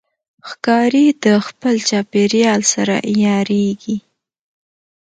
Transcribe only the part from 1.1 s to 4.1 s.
د خپل چاپېریال سره عیارېږي.